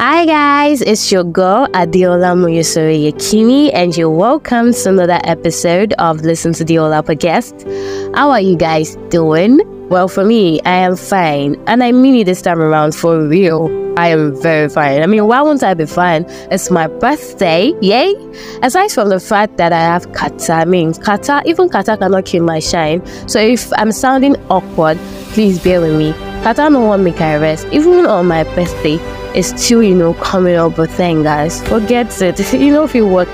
Hi 0.00 0.26
guys, 0.26 0.80
it's 0.80 1.10
your 1.10 1.24
girl 1.24 1.66
Adiola 1.74 2.36
Moyosore 2.36 2.94
Yekini 3.10 3.72
and 3.74 3.96
you're 3.96 4.08
welcome 4.08 4.72
to 4.72 4.88
another 4.90 5.18
episode 5.24 5.92
of 5.94 6.20
Listen 6.20 6.52
to 6.52 6.64
the 6.64 6.76
Diola 6.76 7.02
podcast. 7.02 7.66
How 8.14 8.30
are 8.30 8.40
you 8.40 8.56
guys 8.56 8.94
doing? 9.08 9.58
Well, 9.88 10.06
for 10.06 10.24
me, 10.24 10.60
I 10.62 10.76
am 10.76 10.94
fine 10.94 11.56
and 11.66 11.82
I 11.82 11.90
mean 11.90 12.14
it 12.14 12.26
this 12.26 12.42
time 12.42 12.60
around 12.60 12.94
for 12.94 13.26
real. 13.26 13.66
I 13.98 14.10
am 14.10 14.40
very 14.40 14.68
fine. 14.68 15.02
I 15.02 15.06
mean, 15.06 15.26
why 15.26 15.42
won't 15.42 15.64
I 15.64 15.74
be 15.74 15.84
fine? 15.84 16.24
It's 16.52 16.70
my 16.70 16.86
birthday, 16.86 17.74
yay! 17.82 18.14
Aside 18.62 18.92
from 18.92 19.08
the 19.08 19.18
fact 19.18 19.56
that 19.56 19.72
I 19.72 19.80
have 19.80 20.12
catarrh, 20.12 20.60
I 20.60 20.64
mean, 20.64 20.92
catarrh, 20.92 21.44
even 21.44 21.68
catarrh 21.68 21.98
cannot 21.98 22.24
kill 22.24 22.44
my 22.44 22.60
shine. 22.60 23.04
So 23.28 23.40
if 23.40 23.72
I'm 23.72 23.90
sounding 23.90 24.36
awkward, 24.48 24.96
please 25.38 25.62
bear 25.62 25.80
with 25.80 25.96
me. 25.96 26.10
Catarrh 26.42 26.72
no 26.72 26.80
one 26.80 27.04
make 27.04 27.20
I 27.20 27.36
rest. 27.36 27.68
Even 27.70 28.06
on 28.06 28.26
my 28.26 28.42
birthday, 28.42 28.96
it's 29.38 29.50
still, 29.50 29.84
you 29.84 29.94
know, 29.94 30.14
coming 30.14 30.56
up. 30.56 30.74
But 30.74 30.90
thank 30.90 31.22
guys, 31.22 31.62
forget 31.68 32.20
it. 32.20 32.52
you 32.60 32.72
know, 32.72 32.82
if 32.82 32.92
you 32.92 33.06
work. 33.06 33.28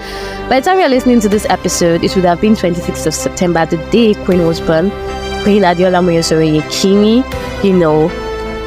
By 0.51 0.61
the 0.61 0.67
time 0.67 0.79
you're 0.81 0.91
listening 0.91 1.21
to 1.21 1.31
this 1.31 1.47
episode, 1.49 2.05
it 2.05 2.15
would 2.15 2.27
have 2.27 2.43
been 2.43 2.57
26th 2.57 3.07
of 3.07 3.15
September, 3.15 3.65
the 3.65 3.79
day 3.91 4.13
Queen 4.27 4.47
was 4.47 4.61
born. 4.61 4.91
Queen 5.45 5.63
Adiola 5.63 6.05
Moyosore 6.05 6.61
Yekini, 6.61 7.25
you 7.65 7.73
know. 7.73 8.11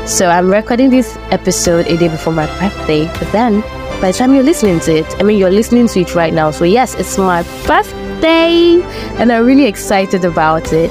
So 0.08 0.30
I'm 0.30 0.50
recording 0.50 0.90
this 0.90 1.16
episode 1.30 1.86
a 1.86 1.96
day 1.96 2.08
before 2.08 2.34
my 2.34 2.48
birthday. 2.60 3.06
But 3.20 3.32
then, 3.34 3.62
by 4.02 4.14
the 4.14 4.18
time 4.18 4.34
you're 4.34 4.50
listening 4.52 4.80
to 4.80 4.96
it, 4.96 5.20
I 5.20 5.22
mean, 5.22 5.38
you're 5.38 5.52
listening 5.52 5.88
to 5.90 6.00
it 6.00 6.16
right 6.16 6.34
now. 6.34 6.50
So 6.50 6.64
yes, 6.64 6.96
it's 6.96 7.20
my 7.20 7.44
birthday, 7.68 8.82
and 9.22 9.32
I'm 9.32 9.46
really 9.46 9.66
excited 9.66 10.26
about 10.26 10.74
it. 10.74 10.90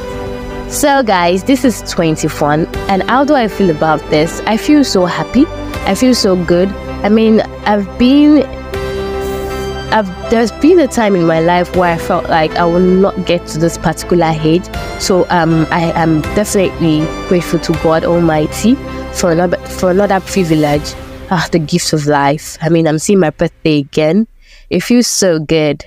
So, 0.69 1.03
guys, 1.03 1.45
this 1.45 1.65
is 1.65 1.81
21, 1.91 2.67
and 2.91 3.03
how 3.09 3.25
do 3.25 3.35
I 3.35 3.47
feel 3.49 3.71
about 3.71 4.01
this? 4.11 4.41
I 4.47 4.57
feel 4.57 4.83
so 4.85 5.07
happy. 5.07 5.47
I 5.87 5.95
feel 5.95 6.15
so 6.15 6.37
good. 6.45 6.69
I 7.05 7.09
mean, 7.09 7.41
I've 7.65 7.87
been 7.99 8.43
I've, 9.93 10.09
there's 10.31 10.51
been 10.53 10.81
a 10.81 10.89
time 10.89 11.15
in 11.15 11.25
my 11.25 11.41
life 11.41 11.75
where 11.77 11.95
I 11.95 11.97
felt 11.97 12.29
like 12.29 12.51
I 12.57 12.65
will 12.67 12.81
not 12.81 13.25
get 13.25 13.47
to 13.47 13.59
this 13.59 13.79
particular 13.79 14.35
age. 14.43 14.65
So 14.99 15.25
um, 15.31 15.67
I 15.71 15.93
am 15.95 16.21
definitely 16.35 17.07
grateful 17.29 17.61
to 17.61 17.73
God 17.83 18.05
Almighty 18.05 18.75
for 19.15 19.31
another 19.31 19.57
for 19.59 19.93
another 19.93 20.21
privilege, 20.21 20.95
ah, 21.31 21.49
the 21.53 21.61
gift 21.61 21.93
of 21.93 22.07
life. 22.07 22.59
I 22.61 22.69
mean, 22.69 22.89
I'm 22.89 22.99
seeing 22.99 23.21
my 23.21 23.31
birthday 23.31 23.79
again. 23.79 24.27
It 24.69 24.81
feels 24.81 25.07
so 25.07 25.39
good. 25.39 25.87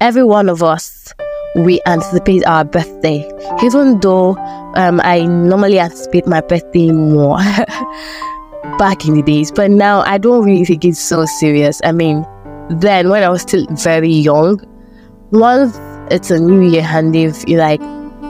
Every 0.00 0.24
one 0.24 0.48
of 0.48 0.62
us 0.62 1.12
we 1.54 1.80
anticipate 1.86 2.44
our 2.46 2.64
birthday, 2.64 3.28
even 3.62 4.00
though 4.00 4.36
um, 4.74 5.00
I 5.04 5.24
normally 5.26 5.78
anticipate 5.78 6.26
my 6.26 6.40
birthday 6.40 6.90
more 6.90 7.36
back 8.78 9.06
in 9.06 9.14
the 9.14 9.22
days, 9.22 9.52
but 9.52 9.70
now 9.70 10.00
I 10.00 10.18
don't 10.18 10.44
really 10.44 10.64
think 10.64 10.84
it's 10.84 11.00
so 11.00 11.26
serious. 11.26 11.80
I 11.84 11.92
mean, 11.92 12.26
then 12.70 13.10
when 13.10 13.22
I 13.22 13.28
was 13.28 13.42
still 13.42 13.66
very 13.70 14.10
young, 14.10 14.60
once 15.30 15.78
it's 16.10 16.30
a 16.30 16.38
new 16.38 16.62
year 16.62 16.82
handy, 16.82 17.28
like 17.54 17.80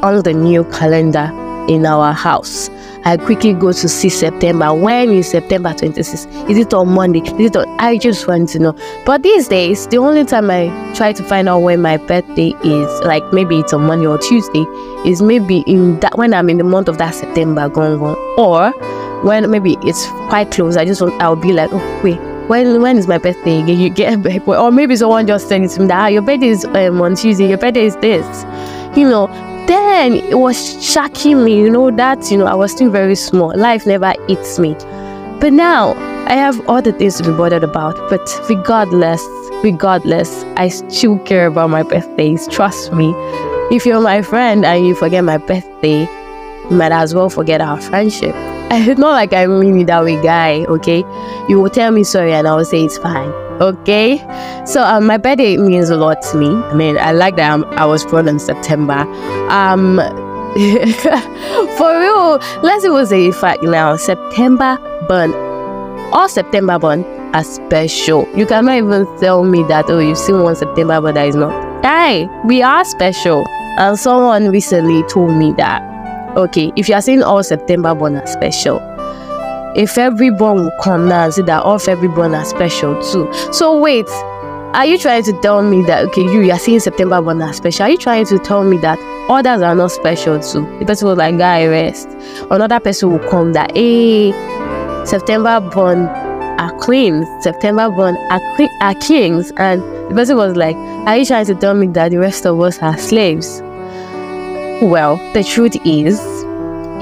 on 0.02 0.22
the 0.22 0.32
new 0.32 0.64
calendar 0.64 1.30
in 1.68 1.86
our 1.86 2.12
house, 2.12 2.68
I 3.04 3.16
quickly 3.16 3.52
go 3.52 3.72
to 3.72 3.88
see 3.88 4.08
September. 4.08 4.72
When 4.72 5.10
is 5.10 5.30
September 5.30 5.70
26th? 5.70 6.48
Is 6.48 6.58
it 6.58 6.72
on 6.72 6.88
Monday? 6.88 7.20
Is 7.20 7.50
it 7.50 7.56
on? 7.56 7.68
I 7.80 7.98
just 7.98 8.28
want 8.28 8.48
to 8.50 8.58
know. 8.60 8.76
But 9.04 9.22
these 9.22 9.48
days, 9.48 9.88
the 9.88 9.98
only 9.98 10.24
time 10.24 10.50
I 10.50 10.68
try 10.94 11.12
to 11.12 11.22
find 11.24 11.48
out 11.48 11.60
when 11.60 11.82
my 11.82 11.96
birthday 11.96 12.52
is, 12.64 13.00
like 13.00 13.24
maybe 13.32 13.58
it's 13.58 13.72
on 13.72 13.82
Monday 13.82 14.06
or 14.06 14.18
Tuesday, 14.18 14.64
is 15.04 15.20
maybe 15.20 15.64
in 15.66 15.98
that 16.00 16.16
when 16.16 16.32
I'm 16.32 16.48
in 16.48 16.58
the 16.58 16.64
month 16.64 16.86
of 16.88 16.98
that 16.98 17.14
September 17.14 17.68
going 17.68 18.00
on, 18.00 18.16
or 18.38 18.70
when 19.24 19.50
maybe 19.50 19.76
it's 19.82 20.06
quite 20.28 20.52
close. 20.52 20.76
I 20.76 20.84
just 20.84 21.00
want 21.02 21.20
I'll 21.20 21.34
be 21.34 21.52
like, 21.52 21.70
oh 21.72 22.00
wait, 22.04 22.20
when 22.48 22.80
when 22.82 22.98
is 22.98 23.08
my 23.08 23.18
birthday 23.18 23.62
again? 23.62 23.80
You 23.80 23.90
get 23.90 24.24
or 24.48 24.70
maybe 24.70 24.94
someone 24.94 25.26
just 25.26 25.48
to 25.48 25.58
me 25.58 25.66
that 25.66 25.90
ah, 25.90 26.06
your 26.06 26.22
birthday 26.22 26.48
is 26.48 26.64
um, 26.66 27.00
on 27.02 27.16
Tuesday. 27.16 27.48
Your 27.48 27.58
birthday 27.58 27.86
is 27.86 27.96
this, 27.96 28.44
you 28.96 29.08
know 29.08 29.51
then 29.66 30.14
it 30.14 30.38
was 30.38 30.82
shocking 30.84 31.44
me, 31.44 31.56
you 31.58 31.70
know, 31.70 31.90
that, 31.90 32.30
you 32.30 32.38
know, 32.38 32.46
I 32.46 32.54
was 32.54 32.72
still 32.72 32.90
very 32.90 33.14
small. 33.14 33.56
Life 33.56 33.86
never 33.86 34.14
eats 34.28 34.58
me. 34.58 34.74
But 35.40 35.52
now 35.52 35.94
I 36.26 36.34
have 36.34 36.60
other 36.68 36.92
things 36.92 37.16
to 37.18 37.24
be 37.24 37.36
bothered 37.36 37.64
about. 37.64 37.96
But 38.08 38.20
regardless, 38.48 39.22
regardless, 39.62 40.44
I 40.56 40.68
still 40.68 41.18
care 41.20 41.46
about 41.46 41.70
my 41.70 41.82
birthdays. 41.82 42.46
Trust 42.48 42.92
me. 42.92 43.12
If 43.70 43.86
you're 43.86 44.00
my 44.00 44.22
friend 44.22 44.64
and 44.64 44.86
you 44.86 44.94
forget 44.94 45.24
my 45.24 45.38
birthday, 45.38 46.02
you 46.70 46.76
might 46.76 46.92
as 46.92 47.14
well 47.14 47.30
forget 47.30 47.60
our 47.60 47.80
friendship. 47.80 48.34
It's 48.74 48.98
not 48.98 49.10
like 49.10 49.34
I 49.34 49.46
mean 49.46 49.80
it 49.80 49.86
that 49.88 50.02
way, 50.02 50.20
guy, 50.22 50.64
okay? 50.64 51.04
You 51.48 51.60
will 51.60 51.68
tell 51.68 51.90
me 51.90 52.04
sorry 52.04 52.32
and 52.32 52.48
I 52.48 52.54
will 52.54 52.64
say 52.64 52.84
it's 52.84 52.96
fine 52.96 53.41
okay. 53.60 54.18
So 54.66 54.82
um, 54.82 55.06
my 55.06 55.16
birthday 55.16 55.56
means 55.56 55.90
a 55.90 55.96
lot 55.96 56.22
to 56.30 56.36
me. 56.36 56.48
I 56.48 56.74
mean 56.74 56.98
i 56.98 57.12
like 57.12 57.36
that 57.36 57.52
I'm, 57.52 57.64
i 57.78 57.84
was 57.84 58.04
born 58.06 58.28
in 58.28 58.38
september. 58.38 59.00
Um 59.50 60.00
for 61.78 61.98
real 61.98 62.38
let's 62.62 62.84
even 62.84 63.06
say 63.06 63.24
in 63.24 63.32
fact 63.32 63.62
now 63.62 63.96
september 63.96 64.76
born 65.08 65.32
all 66.12 66.28
september 66.28 66.78
born 66.78 67.04
are 67.34 67.42
special. 67.42 68.28
You 68.36 68.44
cannot 68.44 68.76
even 68.76 69.06
tell 69.18 69.44
me 69.44 69.62
that 69.64 69.88
oh 69.88 69.98
you've 69.98 70.18
seen 70.18 70.42
one 70.42 70.54
september 70.54 71.00
but 71.00 71.14
that 71.14 71.28
is 71.28 71.34
not. 71.36 71.84
Hey 71.84 72.28
we 72.44 72.62
are 72.62 72.84
special. 72.84 73.44
And 73.78 73.98
someone 73.98 74.50
recently 74.50 75.02
told 75.04 75.34
me 75.34 75.52
that. 75.56 75.80
Okay 76.36 76.72
if 76.76 76.88
you 76.88 76.94
are 76.94 77.02
saying 77.02 77.22
all 77.22 77.42
september 77.42 77.94
born 77.94 78.16
are 78.16 78.26
special 78.26 78.78
if 79.74 79.96
everyone 79.98 80.56
will 80.56 80.72
come 80.82 81.08
now 81.08 81.24
and 81.24 81.34
say 81.34 81.42
that 81.42 81.62
all 81.62 81.78
everyone 81.88 82.34
are 82.34 82.44
special 82.44 83.00
too. 83.02 83.32
So 83.52 83.78
wait, 83.78 84.08
are 84.74 84.86
you 84.86 84.98
trying 84.98 85.22
to 85.24 85.32
tell 85.40 85.62
me 85.62 85.82
that 85.84 86.04
okay, 86.06 86.22
you, 86.22 86.42
you 86.42 86.52
are 86.52 86.58
saying 86.58 86.80
September 86.80 87.20
born 87.20 87.42
are 87.42 87.52
special? 87.52 87.84
Are 87.86 87.90
you 87.90 87.98
trying 87.98 88.26
to 88.26 88.38
tell 88.38 88.64
me 88.64 88.78
that 88.78 88.98
others 89.28 89.60
are 89.62 89.74
not 89.74 89.90
special 89.90 90.40
too? 90.40 90.62
The 90.78 90.86
person 90.86 91.08
was 91.08 91.18
like, 91.18 91.36
guy, 91.38 91.66
rest. 91.66 92.08
Another 92.50 92.80
person 92.80 93.10
will 93.12 93.28
come 93.30 93.52
that 93.52 93.76
hey, 93.76 94.32
September 95.04 95.60
born 95.60 96.06
are 96.58 96.72
queens, 96.78 97.26
September 97.42 97.90
born 97.90 98.16
are, 98.30 98.40
que- 98.56 98.78
are 98.80 98.94
kings, 98.94 99.52
and 99.56 99.82
the 100.10 100.14
person 100.14 100.36
was 100.36 100.56
like, 100.56 100.76
Are 101.06 101.16
you 101.16 101.26
trying 101.26 101.46
to 101.46 101.54
tell 101.54 101.74
me 101.74 101.86
that 101.88 102.10
the 102.10 102.18
rest 102.18 102.46
of 102.46 102.60
us 102.60 102.78
are 102.80 102.96
slaves? 102.96 103.60
Well, 104.82 105.16
the 105.32 105.44
truth 105.44 105.76
is, 105.84 106.20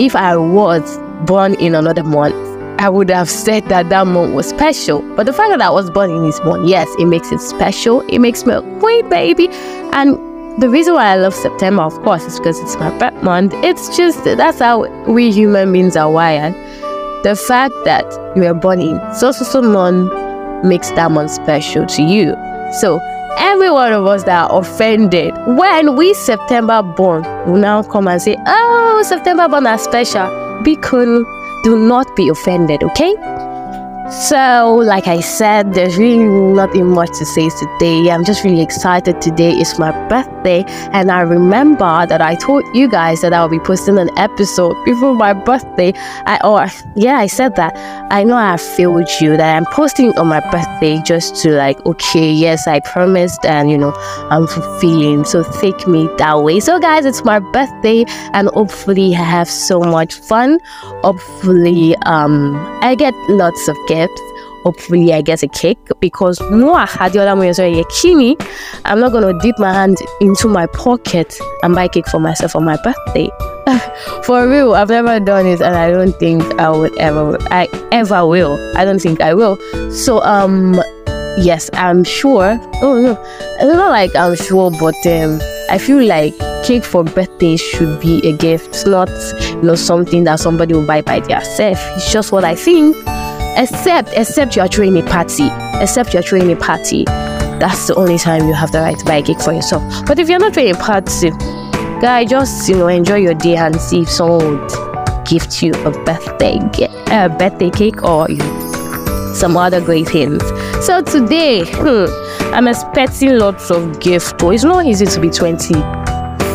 if 0.01 0.17
I 0.17 0.37
was 0.37 0.99
born 1.27 1.55
in 1.55 1.75
another 1.75 2.03
month, 2.05 2.35
I 2.81 2.89
would 2.89 3.11
have 3.11 3.29
said 3.29 3.67
that 3.67 3.91
that 3.91 4.07
month 4.07 4.33
was 4.33 4.49
special. 4.49 5.03
But 5.15 5.27
the 5.27 5.35
fact 5.35 5.51
that 5.51 5.61
I 5.61 5.69
was 5.69 5.91
born 5.91 6.11
in 6.11 6.23
this 6.25 6.43
month, 6.43 6.67
yes, 6.67 6.89
it 6.99 7.05
makes 7.05 7.31
it 7.31 7.39
special. 7.43 8.01
It 8.09 8.21
makes 8.21 8.47
me 8.47 8.55
a 8.55 8.63
queen, 8.81 9.07
baby. 9.11 9.49
And 9.93 10.17
the 10.63 10.71
reason 10.71 10.95
why 10.95 11.09
I 11.09 11.17
love 11.17 11.35
September, 11.35 11.83
of 11.83 11.93
course, 12.03 12.25
is 12.25 12.39
because 12.39 12.59
it's 12.61 12.77
my 12.77 12.89
birth 12.99 13.23
month. 13.23 13.53
It's 13.57 13.95
just 13.95 14.25
that's 14.25 14.61
how 14.61 14.89
we 15.05 15.31
human 15.31 15.75
beings 15.75 15.95
are 15.95 16.11
wired. 16.11 16.55
The 17.23 17.37
fact 17.37 17.75
that 17.85 18.07
you 18.35 18.45
were 18.45 18.55
born 18.55 18.81
in 18.81 18.99
so 19.15 19.31
so 19.31 19.45
so 19.45 19.61
month 19.61 20.11
makes 20.65 20.91
that 20.93 21.11
month 21.11 21.33
special 21.33 21.85
to 21.85 22.03
you. 22.03 22.35
So 22.81 22.99
every 23.37 23.71
one 23.71 23.93
of 23.93 24.07
us 24.07 24.25
that 24.25 24.51
are 24.51 24.59
offended 24.59 25.35
when 25.47 25.97
we 25.97 26.15
September 26.15 26.83
born 26.83 27.25
will 27.47 27.61
now 27.61 27.83
come 27.83 28.09
and 28.09 28.23
say, 28.23 28.39
"Oh, 28.47 29.03
September 29.07 29.49
born 29.49 29.67
are 29.67 29.77
special." 29.77 30.31
Be 30.63 30.77
cool 30.77 31.27
do 31.63 31.77
not 31.77 32.15
be 32.17 32.29
offended, 32.29 32.83
okay? 32.83 33.15
So, 34.11 34.75
like 34.75 35.07
I 35.07 35.21
said, 35.21 35.73
there's 35.73 35.97
really 35.97 36.25
nothing 36.25 36.89
much 36.89 37.11
to 37.21 37.25
say 37.25 37.49
today. 37.49 38.11
I'm 38.11 38.25
just 38.25 38.43
really 38.43 38.61
excited. 38.61 39.21
Today 39.23 39.53
is 39.53 39.79
my 39.79 39.93
birthday, 40.09 40.65
and 40.91 41.13
I 41.13 41.21
remember 41.21 42.07
that 42.07 42.21
I 42.21 42.35
told 42.35 42.65
you 42.75 42.89
guys 42.89 43.21
that 43.21 43.33
I'll 43.33 43.49
be 43.49 43.61
posting 43.61 44.01
an 44.01 44.11
episode 44.19 44.75
before 44.85 45.15
my 45.15 45.33
birthday. 45.33 45.93
I 46.27 46.41
or 46.43 46.67
yeah, 46.97 47.19
I 47.19 47.29
said 47.29 47.55
that. 47.55 47.77
I 48.11 48.25
know 48.25 48.35
I 48.35 48.57
failed 48.57 49.09
you 49.21 49.37
that 49.37 49.57
I'm 49.57 49.65
posting 49.67 50.11
on 50.19 50.27
my 50.27 50.41
birthday 50.51 51.01
just 51.03 51.37
to 51.43 51.53
like, 51.53 51.79
okay, 51.87 52.33
yes, 52.33 52.67
I 52.67 52.81
promised, 52.81 53.47
and 53.47 53.71
you 53.71 53.79
know, 53.79 53.93
I'm 54.29 54.49
fulfilling. 54.49 55.25
So 55.25 55.45
take 55.61 55.87
me 55.87 56.09
that 56.19 56.43
way. 56.43 56.59
So, 56.59 56.81
guys, 56.81 57.05
it's 57.05 57.25
my 57.25 57.39
birthday, 57.39 58.05
and 58.33 58.49
hopefully, 58.49 59.15
I 59.15 59.23
have 59.23 59.49
so 59.49 59.79
much 59.79 60.15
fun. 60.15 60.59
Hopefully, 61.05 61.95
um, 62.07 62.57
I 62.83 62.97
get 62.97 63.15
lots 63.29 63.69
of 63.69 63.77
gifts 63.87 64.00
hopefully 64.63 65.13
I 65.13 65.23
get 65.23 65.43
a 65.43 65.49
cake 65.49 65.79
because 66.01 66.41
Noah 66.51 66.87
Hadiola 66.87 67.35
Moyosore 67.37 67.83
Yekini, 67.83 68.37
I'm 68.85 69.01
not 69.01 69.13
gonna 69.13 69.39
dip 69.41 69.59
my 69.59 69.73
hand 69.73 69.99
into 70.21 70.49
my 70.49 70.67
pocket 70.67 71.39
and 71.63 71.75
buy 71.75 71.89
cake 71.89 72.07
for 72.09 72.21
myself 72.21 72.55
on 72.57 72.65
my 72.65 72.77
birthday. 72.83 73.29
for 74.25 74.49
real, 74.49 74.75
I've 74.75 74.89
never 74.89 75.21
done 75.21 75.47
it 75.47 75.61
and 75.61 75.77
I 75.77 75.91
don't 75.91 76.13
think 76.19 76.43
I 76.61 76.71
would 76.71 76.97
ever 76.99 77.37
I 77.51 77.69
ever 77.93 78.27
will. 78.27 78.59
I 78.77 78.85
don't 78.85 79.01
think 79.01 79.21
I 79.21 79.35
will. 79.35 79.57
So 79.91 80.23
um 80.23 80.81
yes, 81.39 81.71
I'm 81.75 82.05
sure. 82.05 82.59
Oh 82.83 83.01
no. 83.01 83.23
It's 83.61 83.65
not 83.65 83.91
like 83.91 84.15
I'm 84.15 84.37
sure, 84.37 84.71
but 84.71 84.95
um 85.07 85.41
I 85.71 85.79
feel 85.79 86.05
like 86.05 86.35
cake 86.65 86.85
for 86.85 87.05
birthdays 87.05 87.61
should 87.61 88.01
be 88.01 88.27
a 88.29 88.37
gift, 88.37 88.87
not 88.87 89.09
you 89.41 89.63
know 89.63 89.77
something 89.77 90.25
that 90.25 90.41
somebody 90.41 90.75
will 90.75 90.87
buy 90.87 91.01
by 91.01 91.21
themselves. 91.21 91.81
It's 91.97 92.13
just 92.13 92.33
what 92.33 92.45
I 92.45 92.55
think. 92.55 92.97
Except 93.57 94.11
except 94.17 94.57
you 94.57 94.63
are 94.63 94.69
throwing 94.69 94.97
a 94.97 95.03
party. 95.03 95.49
Except 95.81 96.13
you're 96.13 96.23
throwing 96.23 96.51
a 96.53 96.57
party. 96.57 97.05
That's 97.05 97.87
the 97.87 97.95
only 97.95 98.19
time 98.19 98.47
you 98.47 98.55
have 98.55 98.73
the 98.73 98.81
right 98.81 98.99
to 98.99 99.05
buy 99.05 99.17
a 99.17 99.23
cake 99.23 99.41
for 99.41 99.53
yourself. 99.53 99.83
But 100.07 100.19
if 100.19 100.29
you're 100.29 100.39
not 100.39 100.55
throwing 100.55 100.75
a 100.75 100.79
party 100.79 101.31
guy 102.01 102.25
just 102.25 102.67
you 102.69 102.77
know 102.77 102.89
enjoy 102.89 103.17
your 103.17 103.35
day 103.35 103.57
and 103.57 103.79
see 103.79 104.01
if 104.01 104.09
someone 104.09 104.59
would 104.59 105.27
gift 105.27 105.63
you 105.63 105.73
a 105.85 105.91
birthday 106.05 106.59
a 107.11 107.29
birthday 107.29 107.69
cake 107.69 108.03
or 108.03 108.27
some 109.35 109.57
other 109.57 109.81
great 109.81 110.09
things. 110.09 110.43
So 110.85 111.03
today 111.03 111.63
hmm, 111.67 112.07
i'm 112.55 112.67
expecting 112.67 113.39
lots 113.39 113.71
of 113.71 114.01
gifts 114.01 114.33
it's 114.41 114.65
not 114.65 114.85
easy 114.85 115.07
to 115.07 115.21
be 115.21 115.31
20 115.31 115.75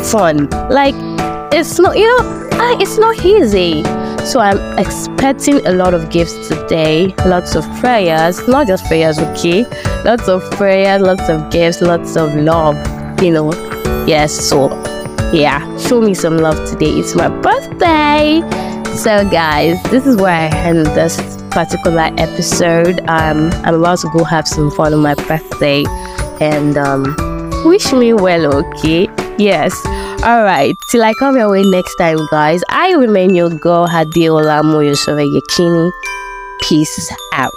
fun 0.03 0.50
like 0.69 0.94
it's 1.53 1.80
not 1.80 1.97
you 1.97 2.06
know 2.06 2.50
it's 2.81 2.97
not 2.97 3.24
easy 3.24 3.81
so 4.25 4.39
I'm 4.39 4.80
expecting 4.80 5.66
a 5.68 5.72
lot 5.72 5.94
of 5.94 6.10
gifts 6.10 6.48
today, 6.48 7.13
lots 7.25 7.56
of 7.56 7.63
prayers, 7.80 8.48
not 8.48 8.68
just 8.68 8.86
prayers, 8.86 9.19
okay? 9.19 9.66
Lots 10.04 10.27
of 10.27 10.42
prayers, 10.51 11.01
lots 11.01 11.30
of 11.30 11.51
gifts, 11.51 11.81
lots 11.81 12.16
of 12.18 12.33
love, 12.36 12.75
you 13.22 13.31
know. 13.31 13.54
Yes, 14.07 14.33
so 14.33 14.69
yeah, 15.31 15.60
show 15.77 16.01
me 16.01 16.13
some 16.13 16.38
love 16.38 16.57
today. 16.69 16.89
It's 16.89 17.16
my 17.16 17.30
birthday. 17.30 18.42
So 18.98 19.30
guys, 19.30 19.81
this 19.92 20.07
is 20.07 20.18
where 20.18 20.33
I 20.33 20.48
end 20.48 20.88
this 20.88 21.18
particular 21.51 22.10
episode. 22.18 23.01
Um, 23.07 23.51
I'm 23.63 23.75
about 23.75 24.00
to 24.00 24.10
go 24.10 24.24
have 24.24 24.48
some 24.48 24.71
fun 24.71 24.94
on 24.94 25.01
my 25.01 25.13
birthday 25.16 25.83
and 26.42 26.78
um, 26.78 27.16
wish 27.66 27.94
me 27.94 28.13
well, 28.13 28.56
okay? 28.56 29.07
Yes. 29.38 29.74
All 30.24 30.44
right. 30.44 30.78
Till 30.90 31.04
I 31.04 31.14
come 31.20 31.36
your 31.36 31.50
way 31.50 31.64
next 31.64 31.96
time, 31.96 32.20
guys. 32.32 32.62
I 32.70 32.94
remain 32.94 33.36
your 33.36 33.50
girl, 33.50 33.88
Hadiola 33.88 34.64
Moyosore 34.64 35.28
Yekini. 35.28 35.92
Peace 36.62 37.12
out. 37.34 37.52